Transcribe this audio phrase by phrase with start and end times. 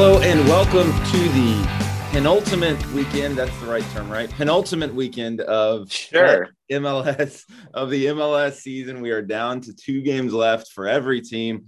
[0.00, 1.68] Hello and welcome to the
[2.12, 3.36] penultimate weekend.
[3.36, 4.30] That's the right term, right?
[4.30, 6.50] Penultimate weekend of Sure.
[6.70, 7.42] MLS
[7.74, 9.00] of the MLS season.
[9.00, 11.64] We are down to two games left for every team.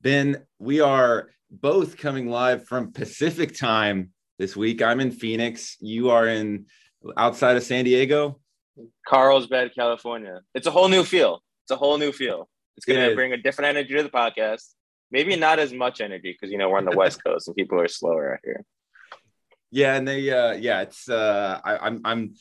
[0.00, 4.80] Ben, we are both coming live from Pacific time this week.
[4.80, 5.76] I'm in Phoenix.
[5.80, 6.66] You are in
[7.16, 8.38] outside of San Diego.
[9.08, 10.42] Carlsbad, California.
[10.54, 11.42] It's a whole new feel.
[11.64, 12.48] It's a whole new feel.
[12.76, 14.68] It's going It to bring a different energy to the podcast.
[15.12, 17.78] Maybe not as much energy because you know we're on the West Coast and people
[17.78, 18.64] are slower out here.
[19.70, 22.34] Yeah, and they uh yeah, it's uh I, I'm I'm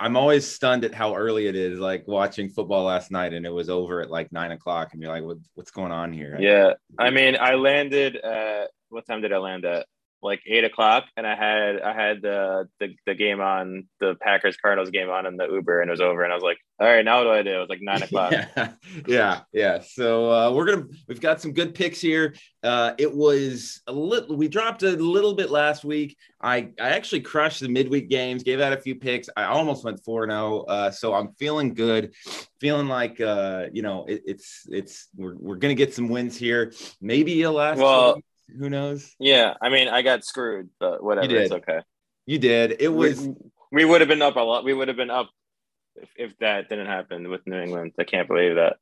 [0.00, 3.52] I'm always stunned at how early it is, like watching football last night and it
[3.52, 6.36] was over at like nine o'clock, and you're like, what, what's going on here?
[6.38, 8.16] Yeah, I mean, I landed.
[8.16, 9.86] At, what time did I land at?
[10.20, 14.56] Like eight o'clock, and I had I had the the, the game on the Packers
[14.56, 16.86] Cardinals game on in the Uber, and it was over, and I was like, all
[16.86, 17.56] right, now what do I do?
[17.56, 18.32] It was like nine o'clock.
[18.56, 18.72] yeah,
[19.06, 19.80] yeah, yeah.
[19.80, 22.34] So uh, we're gonna we've got some good picks here.
[22.62, 26.16] Uh, it was a little we dropped a little bit last week.
[26.40, 29.28] I I actually crushed the midweek games, gave out a few picks.
[29.36, 30.62] I almost went four zero.
[30.62, 32.14] Uh, so I'm feeling good,
[32.60, 36.72] feeling like uh, you know it, it's it's we're we're gonna get some wins here.
[37.00, 37.78] Maybe a last.
[37.78, 38.20] Well-.
[38.56, 39.14] Who knows?
[39.18, 41.80] Yeah, I mean, I got screwed, but whatever, it's okay.
[42.26, 42.76] You did.
[42.80, 43.20] It was.
[43.20, 43.34] we,
[43.72, 44.64] we would have been up a lot.
[44.64, 45.30] We would have been up
[45.96, 47.92] if, if that didn't happen with New England.
[47.98, 48.76] I can't believe that.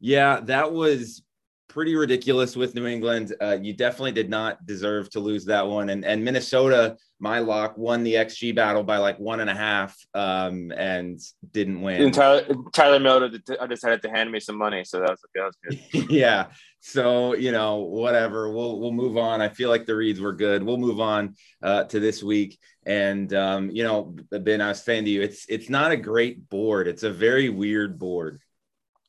[0.00, 1.22] Yeah, that was
[1.70, 3.32] pretty ridiculous with New England.
[3.40, 5.88] Uh, you definitely did not deserve to lose that one.
[5.88, 9.96] And and Minnesota, my lock, won the XG battle by like one and a half,
[10.14, 11.18] um, and
[11.52, 12.02] didn't win.
[12.02, 13.30] And Tyler, Tyler Miller
[13.68, 15.56] decided to hand me some money, so that was, that was
[15.92, 16.10] good.
[16.10, 16.48] yeah.
[16.80, 18.52] So you know, whatever.
[18.52, 19.40] We'll we'll move on.
[19.40, 20.62] I feel like the reads were good.
[20.62, 22.58] We'll move on uh, to this week.
[22.84, 26.48] And um, you know, Ben, I was saying to you, it's it's not a great
[26.50, 26.88] board.
[26.88, 28.40] It's a very weird board.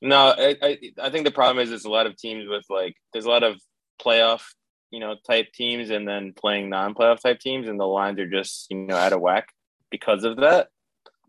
[0.02, 2.95] No, I, I I think the problem is there's a lot of teams with like
[3.13, 3.59] there's a lot of
[4.03, 4.41] playoff
[4.89, 8.67] you know type teams and then playing non-playoff type teams, and the lines are just
[8.69, 9.47] you know out of whack
[9.89, 10.69] because of that,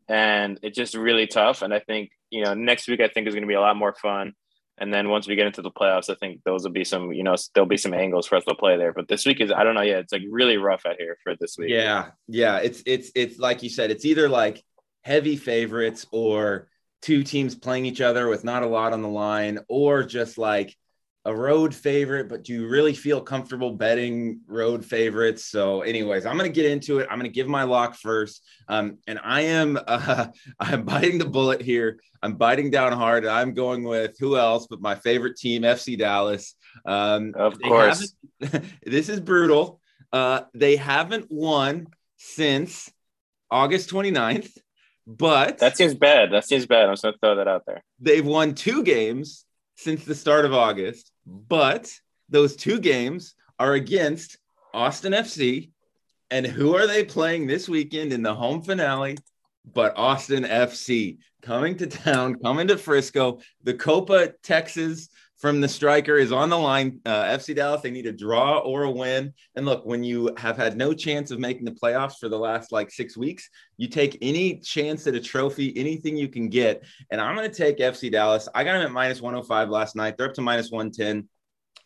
[0.09, 1.63] and it's just really tough.
[1.63, 3.77] And I think you know next week I think is going to be a lot
[3.77, 4.33] more fun.
[4.79, 7.23] And then once we get into the playoffs, I think those will be some, you
[7.23, 8.93] know, there'll be some angles for us to play there.
[8.93, 11.37] But this week is, I don't know, yeah, it's like really rough out here for
[11.39, 11.69] this week.
[11.71, 12.57] Yeah, yeah.
[12.57, 14.65] It's it's it's like you said, it's either like
[15.03, 16.69] heavy favorites or
[17.03, 20.77] two teams playing each other with not a lot on the line, or just like
[21.25, 25.45] a road favorite, but do you really feel comfortable betting road favorites?
[25.45, 27.07] So, anyways, I'm gonna get into it.
[27.11, 28.43] I'm gonna give my lock first.
[28.69, 30.27] Um, and I am uh
[30.59, 32.01] I'm biting the bullet here.
[32.23, 33.27] I'm biting down hard.
[33.27, 36.55] I'm going with who else but my favorite team, FC Dallas.
[36.87, 38.15] Um, Of course.
[38.85, 39.81] this is brutal.
[40.13, 41.87] Uh, they haven't won
[42.17, 42.91] since
[43.51, 44.57] August 29th,
[45.07, 46.33] but That seems bad.
[46.33, 46.89] That seems bad.
[46.89, 47.83] I'm just to throw that out there.
[48.01, 49.45] they've won two games
[49.77, 51.11] since the start of August.
[51.27, 51.91] But
[52.29, 54.39] those two games are against
[54.73, 55.71] Austin FC.
[56.31, 59.19] And who are they playing this weekend in the home finale?
[59.75, 63.41] But Austin FC coming to town, coming to Frisco.
[63.63, 65.09] The Copa Texas
[65.43, 67.01] from the striker is on the line.
[67.05, 69.35] Uh, FC Dallas, they need a draw or a win.
[69.57, 72.71] And look, when you have had no chance of making the playoffs for the last
[72.71, 76.85] like six weeks, you take any chance at a trophy, anything you can get.
[77.11, 78.49] And I'm going to take FC Dallas.
[78.55, 80.17] I got them at minus 105 last night.
[80.17, 81.29] They're up to minus 110.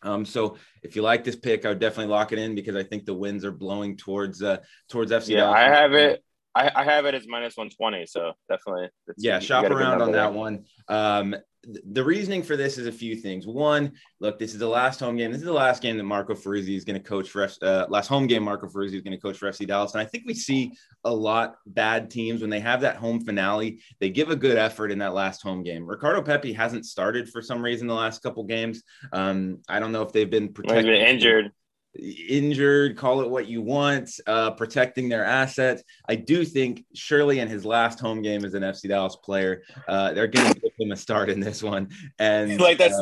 [0.03, 2.83] Um, so if you like this pick, I would definitely lock it in because I
[2.83, 4.59] think the winds are blowing towards uh
[4.91, 5.57] towards FC Yeah, Dallas.
[5.57, 6.23] I have it.
[6.57, 8.07] I, I have it as minus 120.
[8.07, 8.85] So definitely.
[8.85, 10.65] it's- Yeah, shop got a good around on that one.
[10.89, 13.47] Um, th- the reasoning for this is a few things.
[13.47, 15.33] One, look, this is the last home game.
[15.33, 17.47] This is the last game that Marco Ferruzzi is going to coach for.
[17.61, 20.05] Uh, last home game Marco Ferruzzi is going to coach for FC Dallas, and I
[20.07, 20.73] think we see
[21.05, 23.81] a lot bad teams when they have that home finale.
[24.01, 25.87] They give a good effort in that last home game.
[25.87, 28.83] Ricardo Pepi hasn't started for some reason the last couple games.
[29.13, 31.53] Um, I don't know if they've been he's protected been injured.
[31.99, 35.83] Injured, call it what you want, uh, protecting their assets.
[36.09, 40.13] I do think Shirley in his last home game as an FC Dallas player, uh,
[40.13, 41.89] they're going to give him a start in this one.
[42.19, 42.95] And like that's.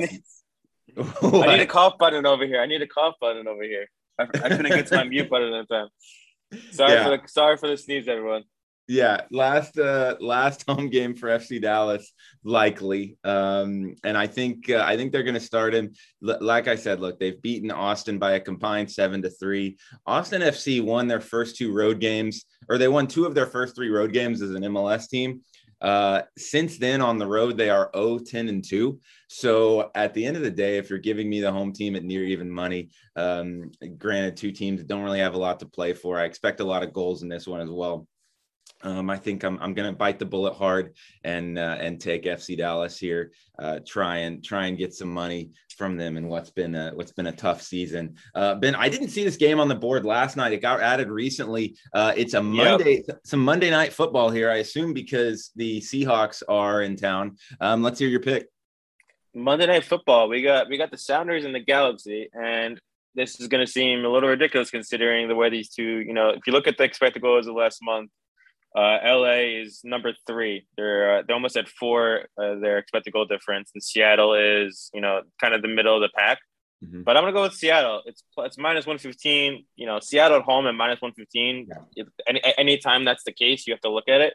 [0.96, 0.96] uh,
[1.40, 2.60] I need a cough button over here.
[2.60, 3.86] I need a cough button over here.
[4.19, 5.88] I, I couldn't get to my mute button at the time.
[6.70, 7.04] Sorry Yeah.
[7.04, 8.44] for the sorry for the sneeze, everyone.
[8.86, 13.16] Yeah, last uh, last home game for FC Dallas, likely.
[13.25, 15.92] Um, and I think uh, I think they're going to start him.
[16.26, 19.78] L- like I said, look, they've beaten Austin by a combined seven to three.
[20.06, 23.75] Austin FC won their first two road games, or they won two of their first
[23.75, 25.40] three road games as an MLS team.
[25.81, 28.98] Uh, since then, on the road, they are 0 10 and 2.
[29.28, 32.04] So at the end of the day, if you're giving me the home team at
[32.04, 36.19] near even money, um, granted, two teams don't really have a lot to play for,
[36.19, 38.06] I expect a lot of goals in this one as well.
[38.84, 40.94] Um, I think I'm, I'm going to bite the bullet hard
[41.25, 43.32] and uh, and take FC Dallas here.
[43.58, 47.12] Uh, try and try and get some money from them in what's been a, what's
[47.12, 48.16] been a tough season.
[48.34, 50.52] Uh, ben, I didn't see this game on the board last night.
[50.52, 51.76] It got added recently.
[51.94, 53.20] Uh, it's a Monday, yep.
[53.25, 54.50] some Monday night football here.
[54.50, 57.38] I assume because the Seahawks are in town.
[57.60, 58.49] Um, let's hear your pick.
[59.34, 60.28] Monday night football.
[60.28, 62.78] We got we got the Sounders and the Galaxy, and
[63.14, 66.00] this is going to seem a little ridiculous considering the way these two.
[66.00, 68.10] You know, if you look at the expected goals of last month
[68.74, 70.66] uh, LA is number three.
[70.76, 72.26] They're uh, they're almost at four.
[72.36, 76.02] Uh, their expected goal difference, and Seattle is you know kind of the middle of
[76.02, 76.38] the pack.
[76.84, 77.02] Mm-hmm.
[77.02, 78.02] But I'm gonna go with Seattle.
[78.04, 79.64] It's it's minus one fifteen.
[79.76, 81.68] You know, Seattle at home at minus one fifteen.
[81.96, 82.04] Yeah.
[82.26, 84.34] Any anytime that's the case, you have to look at it.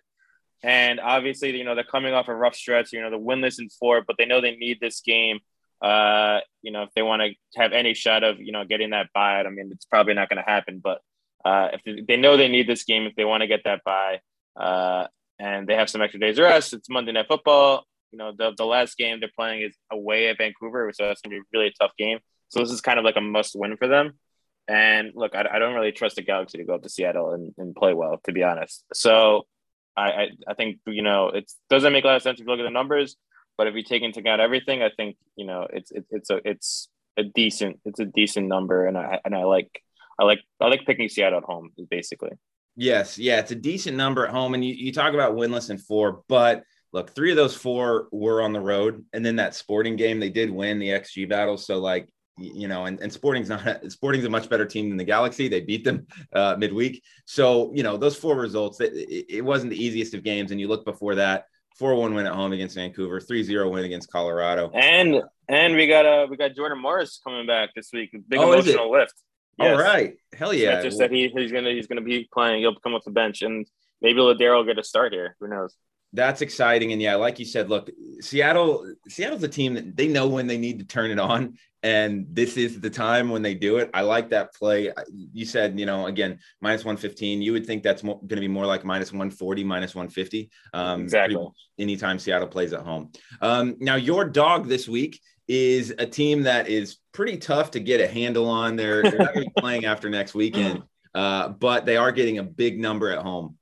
[0.63, 2.93] And obviously, you know they're coming off a rough stretch.
[2.93, 5.39] You know, they're winless in four, but they know they need this game.
[5.81, 9.07] Uh, you know, if they want to have any shot of you know getting that
[9.13, 10.79] bye, I mean, it's probably not going to happen.
[10.81, 11.01] But
[11.45, 14.19] uh, if they, know they need this game, if they want to get that bye,
[14.59, 15.07] uh,
[15.39, 16.73] and they have some extra days rest.
[16.73, 17.85] It's Monday Night Football.
[18.11, 21.35] You know, the, the last game they're playing is away at Vancouver, so that's going
[21.35, 22.19] to be really a tough game.
[22.49, 24.19] So this is kind of like a must win for them.
[24.67, 27.53] And look, I, I don't really trust the Galaxy to go up to Seattle and,
[27.57, 28.83] and play well, to be honest.
[28.93, 29.45] So
[29.95, 32.51] I, I, I think, you know, it doesn't make a lot of sense if you
[32.51, 33.15] look at the numbers,
[33.57, 36.41] but if you take into account everything, I think, you know, it's, it, it's a,
[36.43, 38.85] it's a decent, it's a decent number.
[38.85, 39.83] And I, and I like,
[40.19, 42.31] I like, I like picking Seattle at home basically.
[42.75, 45.81] Yes, yeah, it's a decent number at home, and you, you talk about winless and
[45.81, 46.63] four, but
[46.93, 50.29] look, three of those four were on the road, and then that Sporting game they
[50.29, 52.09] did win the XG battle, so like
[52.41, 55.49] you know, and, and Sporting's not a, Sporting's a much better team than the Galaxy.
[55.49, 58.79] They beat them uh, midweek, so you know those four results.
[58.79, 58.93] It,
[59.29, 61.45] it wasn't the easiest of games, and you look before that.
[61.79, 64.69] 4-1 win at home against Vancouver, 3-0 win against Colorado.
[64.73, 68.11] And and we got uh we got Jordan Morris coming back this week.
[68.27, 69.13] Big oh, emotional lift.
[69.59, 69.77] Yes.
[69.77, 70.81] All right, hell yeah!
[70.81, 72.61] just that he, he's gonna he's gonna be playing.
[72.61, 73.67] He'll come off the bench, and
[74.01, 75.35] maybe Lodeiro will get a start here.
[75.39, 75.75] Who knows?
[76.13, 77.89] That's exciting, and yeah, like you said, look,
[78.21, 78.95] Seattle.
[79.07, 82.57] Seattle's a team that they know when they need to turn it on, and this
[82.57, 83.89] is the time when they do it.
[83.93, 84.91] I like that play.
[85.11, 87.41] You said, you know, again, minus one fifteen.
[87.41, 90.49] You would think that's going to be more like minus one forty, minus one fifty.
[90.73, 91.45] Um, exactly.
[91.77, 93.11] Anytime Seattle plays at home.
[93.41, 97.99] Um, now, your dog this week is a team that is pretty tough to get
[97.99, 98.75] a handle on.
[98.75, 100.83] They're, they're not going to be playing after next weekend,
[101.15, 103.57] uh, but they are getting a big number at home.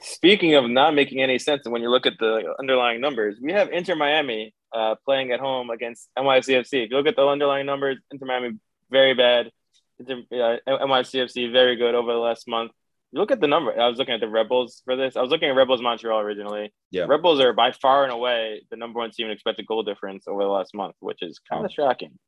[0.00, 3.70] Speaking of not making any sense, when you look at the underlying numbers, we have
[3.70, 6.84] Inter Miami uh, playing at home against NYCFC.
[6.84, 8.58] If you look at the underlying numbers, Inter Miami
[8.90, 9.50] very bad.
[9.98, 12.72] Inter, uh, NYCFC very good over the last month
[13.12, 13.78] look at the number.
[13.78, 15.16] I was looking at the Rebels for this.
[15.16, 16.72] I was looking at Rebels Montreal originally.
[16.90, 17.04] Yeah.
[17.04, 20.42] Rebels are by far and away the number one team in expected goal difference over
[20.42, 21.82] the last month, which is kind of oh.
[21.82, 22.18] shocking.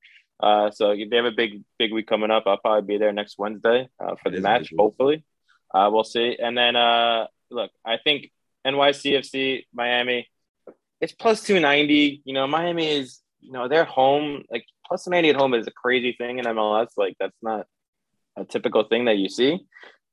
[0.41, 2.45] Uh, so they have a big, big week coming up.
[2.47, 5.25] I'll probably be there next Wednesday uh, for the match, hopefully.
[5.73, 6.37] Uh, we'll see.
[6.41, 8.31] And then, uh, look, I think
[8.67, 10.29] NYCFC, Miami,
[11.01, 12.23] it's plus 290.
[12.25, 14.43] You know, Miami is, you know, they're home.
[14.51, 16.89] Like, plus 290 at home is a crazy thing in MLS.
[16.97, 17.67] Like, that's not
[18.37, 19.61] a typical thing that you see.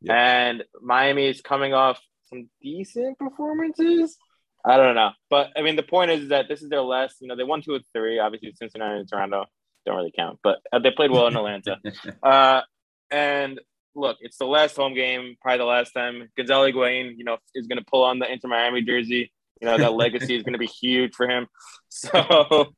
[0.09, 1.99] And Miami is coming off
[2.29, 4.17] some decent performances.
[4.65, 5.11] I don't know.
[5.29, 7.61] But I mean, the point is that this is their last, you know, they won
[7.61, 8.19] two of three.
[8.19, 9.45] Obviously, Cincinnati and Toronto
[9.85, 11.77] don't really count, but they played well in Atlanta.
[12.23, 12.61] uh,
[13.09, 13.59] and
[13.95, 17.67] look, it's the last home game, probably the last time Gonzalo Higuain, you know, is
[17.67, 19.31] going to pull on the Inter Miami jersey.
[19.61, 21.47] You know, that legacy is going to be huge for him.
[21.93, 22.73] So,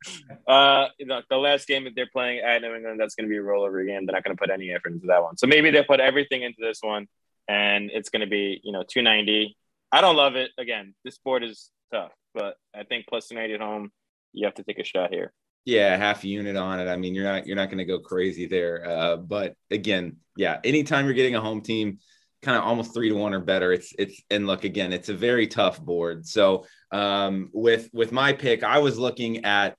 [0.47, 3.31] uh, you know, the last game that they're playing at New England, that's going to
[3.31, 4.07] be a rollover game.
[4.07, 5.37] They're not going to put any effort into that one.
[5.37, 7.07] So maybe they put everything into this one,
[7.47, 9.55] and it's going to be, you know, 290.
[9.91, 10.49] I don't love it.
[10.57, 13.91] Again, this sport is tough, but I think plus 290 at home,
[14.33, 15.31] you have to take a shot here.
[15.65, 16.89] Yeah, half unit on it.
[16.89, 18.83] I mean, you're not you're not going to go crazy there.
[18.85, 21.99] Uh, but again, yeah, anytime you're getting a home team
[22.43, 23.71] kind of almost three to one or better.
[23.73, 26.27] It's it's and look again, it's a very tough board.
[26.27, 29.75] So um, with with my pick, I was looking at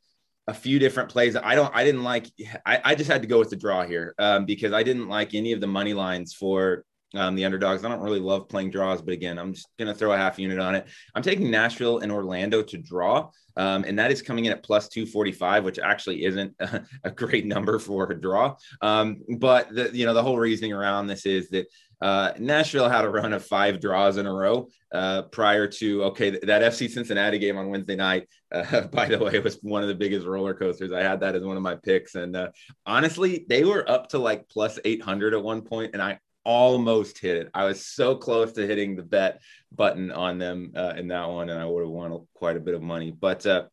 [0.46, 1.36] a few different plays.
[1.36, 2.26] I don't I didn't like
[2.66, 5.34] I, I just had to go with the draw here um, because I didn't like
[5.34, 7.84] any of the money lines for um, the underdogs.
[7.84, 10.38] I don't really love playing draws, but again, I'm just going to throw a half
[10.38, 10.86] unit on it.
[11.14, 14.88] I'm taking Nashville and Orlando to draw, um, and that is coming in at plus
[14.88, 18.56] 245, which actually isn't a, a great number for a draw.
[18.80, 21.66] Um, but the, you know, the whole reasoning around this is that
[22.00, 26.30] uh, Nashville had a run of five draws in a row uh, prior to okay
[26.30, 28.28] that FC Cincinnati game on Wednesday night.
[28.52, 30.92] Uh, by the way, was one of the biggest roller coasters.
[30.92, 32.48] I had that as one of my picks, and uh,
[32.86, 37.18] honestly, they were up to like plus eight hundred at one point, and I almost
[37.18, 37.50] hit it.
[37.54, 39.40] I was so close to hitting the bet
[39.72, 42.74] button on them uh, in that one, and I would have won quite a bit
[42.74, 43.10] of money.
[43.10, 43.64] But uh,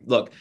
[0.00, 0.32] look,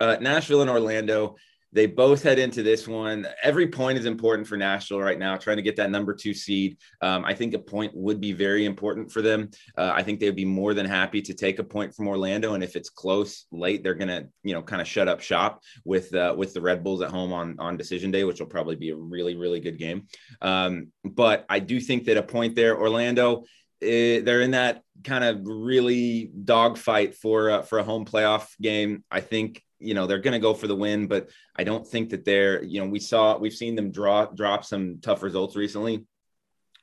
[0.00, 1.36] Nashville and Orlando
[1.72, 3.26] They both head into this one.
[3.42, 6.76] Every point is important for Nashville right now, trying to get that number two seed.
[7.00, 9.50] Um, I think a point would be very important for them.
[9.76, 12.54] Uh, I think they would be more than happy to take a point from Orlando,
[12.54, 16.14] and if it's close late, they're gonna you know kind of shut up shop with
[16.14, 18.90] uh, with the Red Bulls at home on on decision day, which will probably be
[18.90, 20.06] a really really good game.
[20.42, 23.44] Um, but I do think that a point there, Orlando.
[23.82, 28.48] It, eh, they're in that kind of really dogfight for uh, for a home playoff
[28.60, 29.04] game.
[29.10, 32.10] I think you know they're going to go for the win, but I don't think
[32.10, 36.06] that they're you know we saw we've seen them draw drop some tough results recently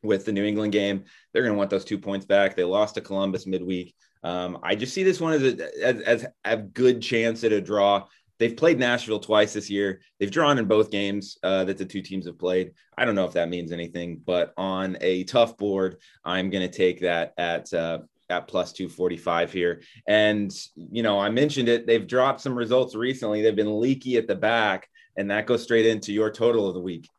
[0.03, 1.05] with the New England game.
[1.33, 2.55] They're going to want those two points back.
[2.55, 3.95] They lost to Columbus midweek.
[4.23, 7.61] Um, I just see this one as a, as, as a good chance at a
[7.61, 8.05] draw.
[8.39, 10.01] They've played Nashville twice this year.
[10.17, 12.71] They've drawn in both games uh, that the two teams have played.
[12.97, 16.75] I don't know if that means anything, but on a tough board, I'm going to
[16.75, 19.81] take that at uh, at plus 245 here.
[20.07, 23.41] And, you know, I mentioned it, they've dropped some results recently.
[23.41, 26.79] They've been leaky at the back, and that goes straight into your total of the
[26.79, 27.09] week.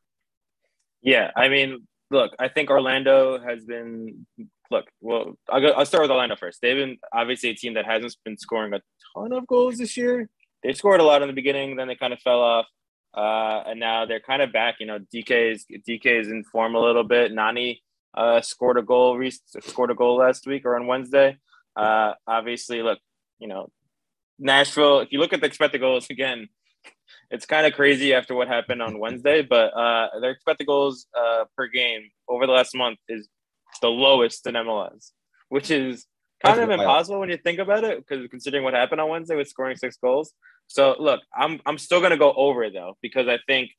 [1.02, 1.30] Yeah.
[1.36, 4.26] I mean, look, I think Orlando has been,
[4.70, 6.60] look, well, I'll, go, I'll start with Orlando first.
[6.62, 8.80] They've been obviously a team that hasn't been scoring a
[9.14, 10.28] ton of goals this year.
[10.62, 12.66] They scored a lot in the beginning, then they kind of fell off.
[13.12, 14.76] Uh, and now they're kind of back.
[14.78, 17.32] You know, Dike is Dike is in form a little bit.
[17.32, 17.82] Nani
[18.14, 21.38] uh, scored a goal, re- scored a goal last week or on Wednesday.
[21.76, 22.98] Uh, obviously, look,
[23.38, 23.68] you know,
[24.38, 25.00] Nashville.
[25.00, 26.48] If you look at the expected goals again,
[27.30, 29.42] it's kind of crazy after what happened on Wednesday.
[29.42, 33.28] But uh, their expected goals uh, per game over the last month is
[33.80, 35.12] the lowest in MLS,
[35.48, 36.06] which is
[36.44, 39.49] kind of impossible when you think about it, because considering what happened on Wednesday with
[39.49, 40.32] scoring six goals.
[40.66, 43.70] So look, I'm I'm still gonna go over though because I think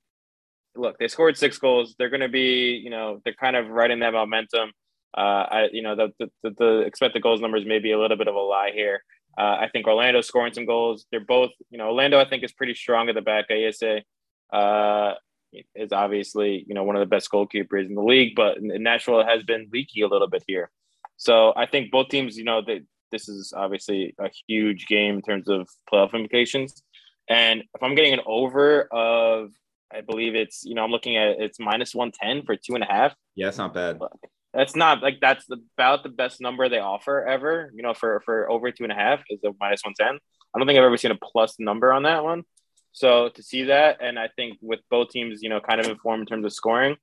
[0.75, 1.95] look, they scored six goals.
[1.97, 4.71] They're going to be, you know, they're kind of right in that momentum.
[5.17, 8.27] Uh, I, you know, the, the, the expected goals numbers may be a little bit
[8.27, 9.03] of a lie here.
[9.37, 11.05] Uh, I think Orlando scoring some goals.
[11.11, 13.45] They're both, you know, Orlando I think is pretty strong at the back.
[13.49, 14.01] ASA
[14.53, 15.13] uh,
[15.75, 19.43] is obviously, you know, one of the best goalkeepers in the league, but Nashville has
[19.43, 20.69] been leaky a little bit here.
[21.21, 25.21] So I think both teams, you know, they, this is obviously a huge game in
[25.21, 26.81] terms of playoff implications.
[27.29, 29.51] And if I'm getting an over of
[29.93, 32.83] I believe it's you know I'm looking at it's minus one ten for two and
[32.83, 33.13] a half.
[33.35, 33.99] Yeah, it's not bad.
[34.51, 37.71] That's not like that's about the best number they offer ever.
[37.75, 40.17] You know, for for over two and a half is a minus one ten.
[40.55, 42.45] I don't think I've ever seen a plus number on that one.
[42.93, 46.21] So to see that, and I think with both teams, you know, kind of informed
[46.21, 46.97] in terms of scoring,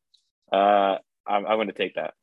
[0.52, 2.14] uh, I'm, I'm going to take that.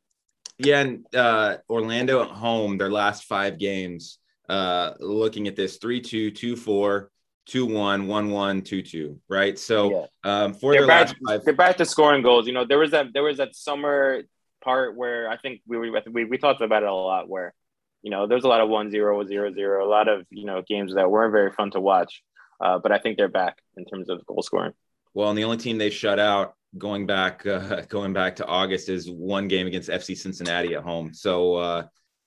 [0.58, 6.00] Yeah, and uh, Orlando at home, their last five games, uh, looking at this 3
[6.00, 7.10] 2, 2 4,
[7.46, 9.58] two one, one one, two two, right?
[9.58, 9.90] So
[10.24, 10.42] yeah.
[10.44, 12.46] um, for they're back, five, they're back to scoring goals.
[12.46, 14.22] You know, there was that there was that summer
[14.62, 17.28] part where I think we we we talked about it a lot.
[17.28, 17.54] Where
[18.02, 20.62] you know there's a lot of one zero zero zero, a lot of you know
[20.66, 22.22] games that weren't very fun to watch.
[22.60, 24.72] Uh, but I think they're back in terms of goal scoring.
[25.14, 28.88] Well, and the only team they shut out going back uh, going back to August
[28.88, 31.14] is one game against FC Cincinnati at home.
[31.14, 31.82] So uh,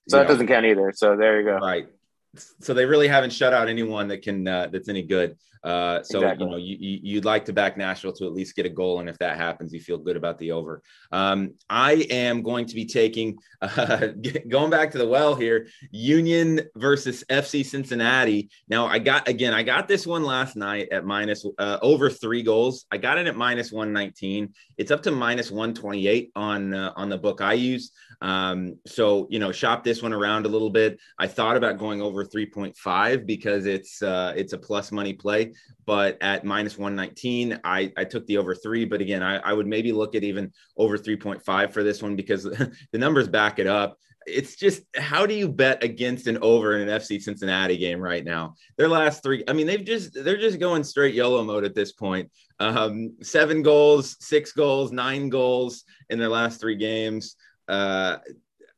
[0.08, 0.92] so that know, doesn't count either.
[0.96, 1.58] So there you go.
[1.58, 1.88] Right
[2.36, 5.38] so they really haven't shut out anyone that can uh, that's any good.
[5.64, 6.46] Uh, so exactly.
[6.46, 9.10] you know you, you'd like to back Nashville to at least get a goal, and
[9.10, 10.82] if that happens, you feel good about the over.
[11.12, 14.08] Um, I am going to be taking uh,
[14.48, 18.50] going back to the well here, Union versus FC Cincinnati.
[18.68, 22.44] Now I got again, I got this one last night at minus uh, over three
[22.44, 22.86] goals.
[22.92, 24.54] I got it at minus one nineteen.
[24.78, 27.92] It's up to minus one twenty eight on uh, on the book I use.
[28.22, 31.00] Um, so you know, shop this one around a little bit.
[31.18, 35.49] I thought about going over 3.5 because it's uh, it's a plus money play,
[35.86, 38.86] but at minus 119, I, I took the over three.
[38.86, 42.44] But again, I, I would maybe look at even over 3.5 for this one because
[42.92, 46.88] the numbers back it up it's just how do you bet against an over in
[46.88, 48.56] an FC Cincinnati game right now?
[48.78, 51.94] Their last three, I mean, they've just they're just going straight yellow mode at this
[51.94, 52.30] point.
[52.60, 57.36] Um, seven goals, six goals, nine goals in their last three games
[57.70, 58.18] uh,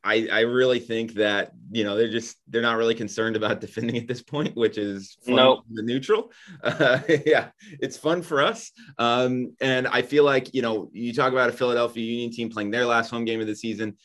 [0.04, 3.98] I, I really think that you know they're just they're not really concerned about defending
[3.98, 5.64] at this point, which is fun nope.
[5.72, 6.32] the neutral.
[6.64, 11.34] Uh, yeah, it's fun for us, um, and I feel like you know you talk
[11.34, 13.96] about a Philadelphia Union team playing their last home game of the season.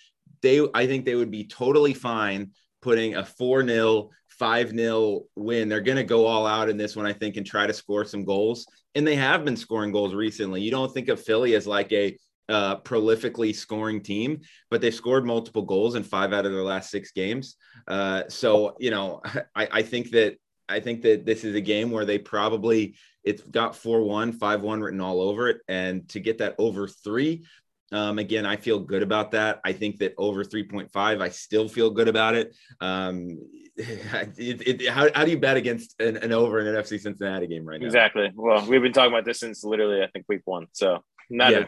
[0.42, 2.50] They I think they would be totally fine
[2.82, 5.68] putting a four 0 5 0 win.
[5.68, 8.04] They're going to go all out in this one, I think, and try to score
[8.04, 8.66] some goals.
[8.94, 10.62] And they have been scoring goals recently.
[10.62, 15.26] You don't think of Philly as like a uh, prolifically scoring team, but they've scored
[15.26, 17.56] multiple goals in five out of their last six games.
[17.88, 19.20] Uh, so, you know,
[19.54, 20.36] I, I, think that
[20.68, 25.00] I think that this is a game where they probably it's got 4-1, 5-1 written
[25.00, 25.58] all over it.
[25.66, 27.44] And to get that over three,
[27.92, 29.60] um, again, I feel good about that.
[29.64, 32.56] I think that over 3.5, I still feel good about it.
[32.80, 33.38] Um,
[33.76, 37.48] it, it, how, how do you bet against an, an over in an FC Cincinnati
[37.48, 37.86] game right now?
[37.86, 38.30] Exactly.
[38.34, 40.66] Well, we've been talking about this since literally I think week one.
[40.72, 41.66] So not Yeah.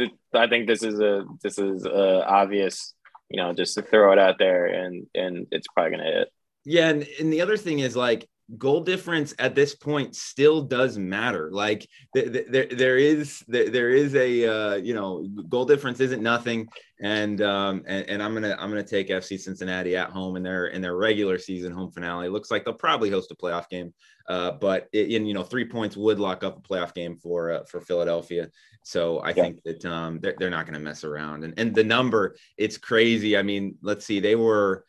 [0.00, 2.94] a, I think this is a this is a obvious,
[3.28, 6.28] you know, just to throw it out there and and it's probably gonna hit.
[6.64, 10.96] Yeah, and, and the other thing is like goal difference at this point still does
[10.96, 11.50] matter.
[11.52, 16.00] Like th- th- there there is there, there is a uh, you know goal difference
[16.00, 16.68] isn't nothing,
[17.00, 20.66] and um and, and I'm gonna I'm gonna take FC Cincinnati at home in their
[20.68, 22.28] in their regular season home finale.
[22.28, 23.92] Looks like they'll probably host a playoff game,
[24.28, 27.50] uh, but it, in you know three points would lock up a playoff game for
[27.52, 28.48] uh, for Philadelphia.
[28.82, 29.42] So I Yeah.
[29.42, 33.36] think that um they're, they're not gonna mess around, and and the number it's crazy.
[33.36, 34.86] I mean, let's see, they were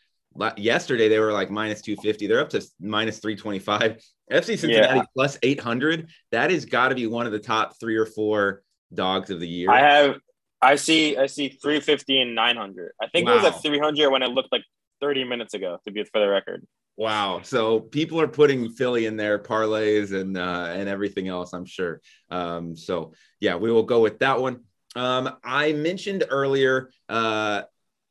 [0.58, 3.98] yesterday they were like minus 250 they're up to minus 325
[4.32, 5.06] fc cincinnati Yeah.
[5.16, 9.30] plus 800 that has got to be one of the top three or four dogs
[9.32, 10.16] of the year I have
[10.62, 12.92] I see I see 350 and 900.
[13.02, 13.50] I think it was Wow.
[13.50, 14.64] at 300 when it looked like
[15.02, 16.66] 30 minutes ago to be for the record.
[16.98, 21.66] wow so people are putting philly in their parlays and uh and everything else i'm
[21.66, 24.60] sure um so yeah we will go with that one
[24.98, 27.62] um i mentioned earlier uh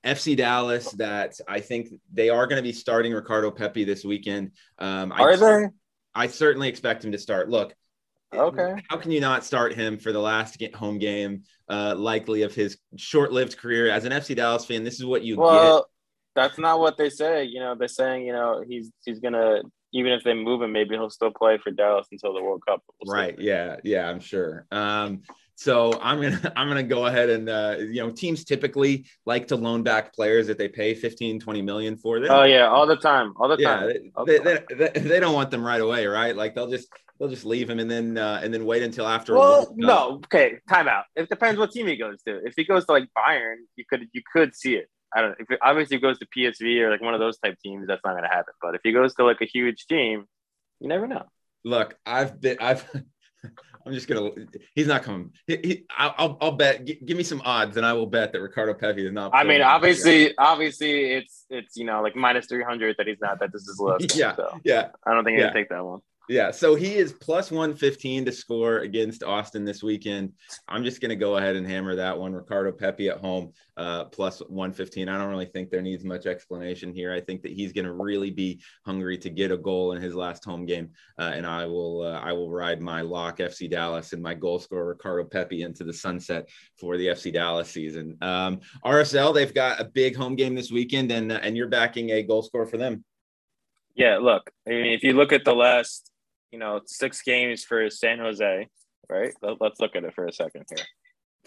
[0.09, 4.53] FC Dallas that I think they are going to be starting Ricardo Pepi this weekend.
[4.79, 5.69] Um, I, Are they?
[6.15, 7.49] I certainly expect him to start.
[7.49, 7.75] Look,
[8.35, 8.75] Okay.
[8.91, 12.77] How can you not start him for the last home game, uh, likely of his
[12.97, 14.85] short-lived career as an FC Dallas fan?
[14.85, 15.41] This is what you get.
[15.41, 15.87] Well,
[16.35, 17.45] that's not what they say.
[17.45, 19.63] You know, they're saying, you know, he's he's gonna
[19.93, 22.83] even if they move him, maybe he'll still play for Dallas until the World Cup.
[23.01, 23.19] We'll see.
[23.19, 23.39] Right?
[23.39, 24.67] Yeah, yeah, I'm sure.
[24.71, 25.23] Um,
[25.59, 29.57] so I'm gonna I'm gonna go ahead and uh, you know teams typically like to
[29.57, 32.21] loan back players that they pay 15, 20 million for.
[32.21, 33.87] They Oh yeah, all the time, all the yeah, time.
[33.89, 34.93] they, the they, time.
[34.95, 36.35] they, they, don't want them right away, right?
[36.37, 36.89] Like they'll just
[37.19, 39.35] they'll just leave him and then uh, and then wait until after.
[39.35, 41.03] Well, no, okay, timeout.
[41.17, 42.37] It depends what team he goes to.
[42.47, 44.89] If he goes to like Bayern, you could you could see it.
[45.13, 45.35] I don't.
[45.41, 48.03] If it, obviously he goes to PSV or like one of those type teams, that's
[48.05, 48.55] not going to happen.
[48.63, 50.27] But if he goes to like a huge team,
[50.79, 51.25] you never know.
[51.65, 52.89] Look, I've been, I've,
[53.87, 54.31] I'm just gonna.
[54.75, 55.33] He's not coming.
[55.47, 56.85] He, he, I'll, I'll, bet.
[56.85, 59.35] G- give me some odds, and I will bet that Ricardo Pepi is not.
[59.35, 63.41] I mean, obviously, obviously, it's it's you know like minus three hundred that he's not
[63.41, 64.17] that this is list.
[64.17, 64.35] Yeah.
[64.37, 65.49] So Yeah, I don't think he's Yeah.
[65.49, 66.01] gonna take that one.
[66.29, 66.51] Yeah.
[66.51, 70.35] So he is plus one fifteen to score against Austin this weekend.
[70.69, 72.35] I'm just gonna go ahead and hammer that one.
[72.35, 75.09] Ricardo Pepi at home, uh, plus one fifteen.
[75.09, 77.15] I don't really think there needs much explanation here.
[77.15, 80.45] I think that he's gonna really be hungry to get a goal in his last
[80.45, 84.23] home game, uh, and I will, uh, I will ride my lock FC Dallas and
[84.23, 88.19] my goal scorer Ricardo Pepi into the sunset for the FC Dallas season.
[88.21, 92.11] Um, RSL, they've got a big home game this weekend, and uh, and you're backing
[92.11, 93.03] a goal scorer for them.
[93.99, 96.08] Yeah, look, I mean, if you look at the last,
[96.51, 98.69] you know, six games for San Jose,
[99.09, 99.35] right?
[99.43, 100.85] Let- Let's look at it for a second here.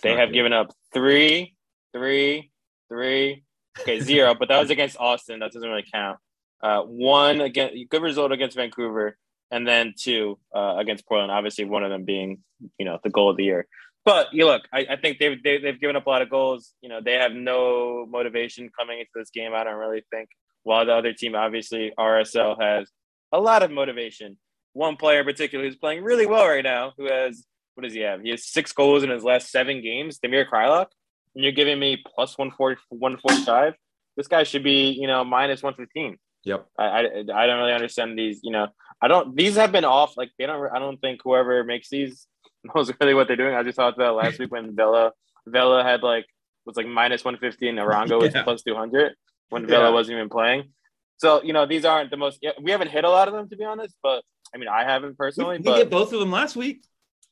[0.02, 1.56] They have given up three,
[1.94, 2.52] three,
[2.90, 3.44] three.
[3.80, 5.40] Okay, zero, but that was against Austin.
[5.40, 6.18] That doesn't really count.
[6.62, 9.18] Uh, one against good result against Vancouver,
[9.50, 11.32] and then two uh, against Portland.
[11.32, 12.40] Obviously, one of them being
[12.78, 13.68] you know the goal of the year.
[14.04, 16.74] But you look, I, I think they've they, they've given up a lot of goals.
[16.82, 19.54] You know, they have no motivation coming into this game.
[19.54, 20.30] I don't really think.
[20.64, 22.90] While the other team, obviously, RSL has
[23.32, 24.38] a lot of motivation.
[24.74, 28.02] One player in particular who's playing really well right now, who has what does he
[28.02, 28.22] have?
[28.22, 30.20] He has six goals in his last seven games.
[30.20, 30.88] Damir Kreilach,
[31.36, 33.74] and you're giving me plus 140, 145.
[34.18, 36.18] This guy should be, you know, minus 115.
[36.44, 36.68] Yep.
[36.78, 37.00] I, I,
[37.34, 38.42] I don't really understand these.
[38.44, 38.68] You know,
[39.02, 39.36] I don't.
[39.36, 40.18] These have been off.
[40.18, 40.70] Like they don't.
[40.74, 42.28] I don't think whoever makes these
[42.76, 43.56] knows really what they're doing.
[43.56, 45.12] I just talked about last week when Vela
[45.48, 46.26] Vela had like
[46.66, 48.44] was like minus 150 and Arango was Yeah.
[48.44, 49.14] plus 200
[49.50, 49.90] when Vela Yeah.
[49.92, 50.74] wasn't even playing.
[51.18, 52.44] So you know these aren't the most.
[52.62, 55.18] We haven't hit a lot of them to be honest, but I mean I haven't
[55.18, 55.58] personally.
[55.58, 56.84] we but get both of them last week.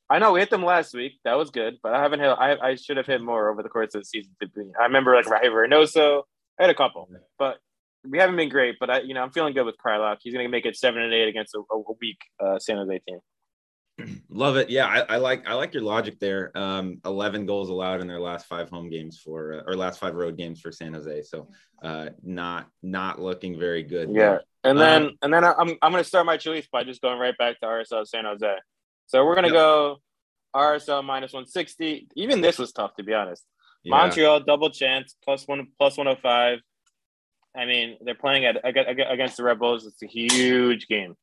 [0.09, 1.19] I know we hit them last week.
[1.23, 2.29] That was good, but I haven't hit.
[2.29, 4.31] I, I should have hit more over the course of the season.
[4.79, 6.23] I remember like Raheem Reynoso.
[6.59, 7.57] I had a couple, but
[8.07, 8.77] we haven't been great.
[8.79, 10.17] But I, you know, I'm feeling good with Kreilach.
[10.21, 13.01] He's going to make it seven and eight against a, a weak uh, San Jose
[13.07, 13.19] team.
[14.29, 14.71] Love it.
[14.71, 16.57] Yeah, I, I like I like your logic there.
[16.57, 20.15] Um, Eleven goals allowed in their last five home games for uh, or last five
[20.15, 21.23] road games for San Jose.
[21.23, 21.49] So
[21.83, 24.09] uh, not not looking very good.
[24.11, 26.83] Yeah, and then Um, and then I- I'm I'm going to start my choice by
[26.83, 28.55] just going right back to RSL San Jose.
[29.07, 29.61] So we're going to Yep.
[29.61, 29.97] go
[30.55, 32.07] RSL minus 160.
[32.15, 33.43] Even this was tough to be honest.
[33.83, 33.91] Yeah.
[33.97, 36.59] Montreal double chance plus one plus 105.
[37.55, 39.85] I mean, they're playing at ag- ag- against the Red Bulls.
[39.85, 41.15] It's a huge game,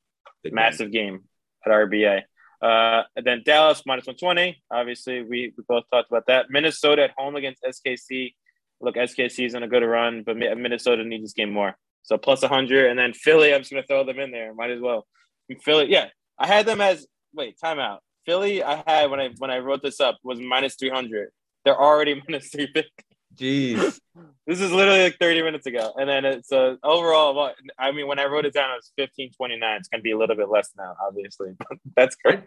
[0.43, 1.25] Big massive game
[1.65, 2.23] at RBA.
[2.63, 4.61] Uh, and then Dallas minus 120.
[4.71, 6.47] Obviously, we, we both talked about that.
[6.51, 8.35] Minnesota at home against SKC.
[8.81, 11.77] Look, SKC is on a good run, but Minnesota needs this game more.
[12.07, 12.89] So plus 100.
[12.89, 14.55] And then Philly, I'm just going to throw them in there.
[14.55, 15.07] Might as well.
[15.63, 16.07] Philly, yeah.
[16.39, 17.99] I had them as, wait, timeout.
[18.25, 21.31] Philly, I had when I when I wrote this up was minus 300.
[21.65, 22.91] They're already minus 350.
[23.35, 24.01] Jeez.
[24.47, 25.93] This is literally like 30 minutes ago.
[25.97, 28.93] And then it's uh, overall, well, I mean, when I wrote it down, it was
[28.97, 29.77] 15 29.
[29.77, 32.41] It's going to be a little bit less now, obviously, but that's great.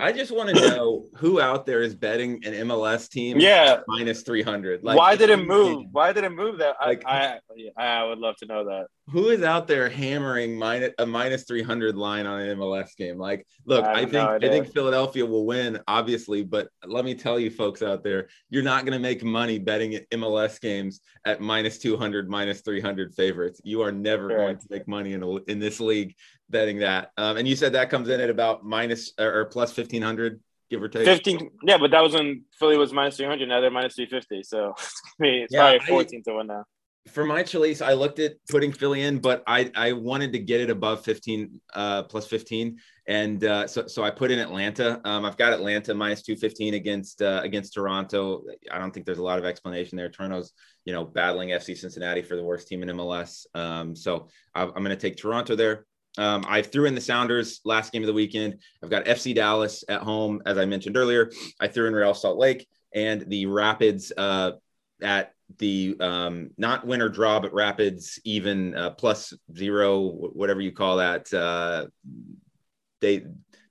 [0.00, 3.80] I just want to know who out there is betting an MLS team yeah.
[3.86, 4.82] minus 300.
[4.82, 5.86] Like, Why did it move?
[5.92, 6.76] Why did it move that?
[6.84, 7.38] Like, I,
[7.76, 8.86] I, I would love to know that.
[9.10, 13.16] Who is out there hammering minus, a minus 300 line on an MLS game?
[13.16, 17.38] Like, look, I, I think I think Philadelphia will win, obviously, but let me tell
[17.38, 21.78] you, folks out there, you're not going to make money betting MLS games at minus
[21.78, 23.60] 200, minus 300 favorites.
[23.64, 24.38] You are never sure.
[24.38, 26.14] going to make money in, a, in this league
[26.50, 27.12] betting that.
[27.16, 30.82] Um, and you said that comes in at about minus or, or plus 1500, give
[30.82, 31.04] or take.
[31.04, 31.50] 15.
[31.64, 33.48] Yeah, but that was when Philly was minus 300.
[33.48, 34.42] Now they're minus 350.
[34.42, 34.74] So
[35.20, 36.64] it's yeah, probably 14 I, to 1 now
[37.08, 40.60] for my Chalise, I looked at putting Philly in, but I I wanted to get
[40.60, 42.78] it above 15 uh, plus 15,
[43.08, 45.00] and uh, so so I put in Atlanta.
[45.04, 48.44] Um, I've got Atlanta minus 215 against uh, against Toronto.
[48.70, 50.10] I don't think there's a lot of explanation there.
[50.10, 50.52] Toronto's
[50.84, 53.46] you know battling FC Cincinnati for the worst team in MLS.
[53.54, 55.86] Um, so I'm, I'm going to take Toronto there.
[56.18, 58.60] Um, I threw in the Sounders last game of the weekend.
[58.82, 61.30] I've got FC Dallas at home, as I mentioned earlier.
[61.60, 64.52] I threw in Real Salt Lake and the Rapids uh,
[65.02, 70.72] at the um, not win or draw, but Rapids even uh, plus zero, whatever you
[70.72, 71.32] call that.
[71.32, 71.86] Uh,
[73.00, 73.24] they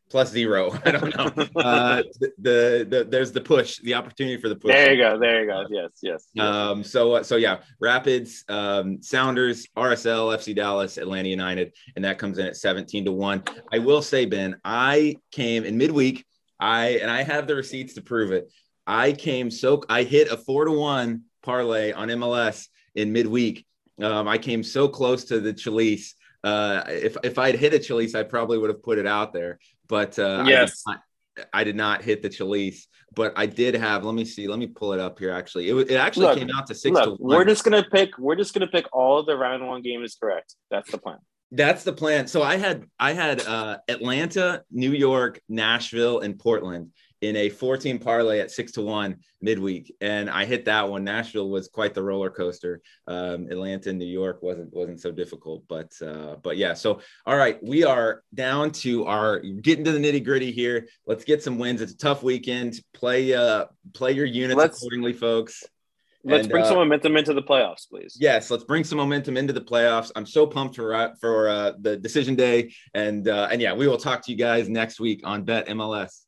[0.09, 0.71] plus zero.
[0.85, 1.31] I don't know.
[1.57, 4.71] Uh, the, the, the there's the push, the opportunity for the push.
[4.71, 5.19] There you go.
[5.19, 5.65] There you go.
[5.69, 6.27] Yes, yes.
[6.39, 6.83] Um.
[6.83, 12.37] So uh, so yeah, Rapids, um, Sounders, RSL, FC Dallas, Atlanta United, and that comes
[12.37, 13.43] in at 17 to one.
[13.71, 16.25] I will say, Ben, I came in midweek.
[16.59, 18.51] I and I have the receipts to prove it.
[18.85, 23.65] I came so I hit a four to one parlay on MLS in midweek.
[24.01, 26.13] Um, I came so close to the Chalise.
[26.43, 29.59] Uh, if if I'd hit a Chalice, I probably would have put it out there.
[29.87, 30.99] But uh, yes, I did,
[31.37, 34.05] not, I did not hit the Chalice, But I did have.
[34.05, 34.47] Let me see.
[34.47, 35.31] Let me pull it up here.
[35.31, 37.37] Actually, it, it actually look, came out to six look, to one.
[37.37, 38.17] We're just gonna pick.
[38.17, 40.55] We're just gonna pick all the round one games correct.
[40.69, 41.17] That's the plan.
[41.51, 42.27] That's the plan.
[42.27, 47.99] So I had I had uh, Atlanta, New York, Nashville, and Portland in a 14
[47.99, 51.03] parlay at six to one midweek, and I hit that one.
[51.03, 52.81] Nashville was quite the roller coaster.
[53.07, 56.73] Um, Atlanta and New York wasn't wasn't so difficult, but uh, but yeah.
[56.73, 60.87] So all right, we are down to our getting to the nitty gritty here.
[61.05, 61.81] Let's get some wins.
[61.81, 62.79] It's a tough weekend.
[62.93, 65.63] Play uh play your units let's, accordingly, folks.
[66.23, 68.17] Let's and, bring uh, some momentum into the playoffs, please.
[68.19, 70.11] Yes, let's bring some momentum into the playoffs.
[70.15, 73.87] I'm so pumped for uh, for uh, the decision day, and uh, and yeah, we
[73.87, 76.26] will talk to you guys next week on Bet MLS.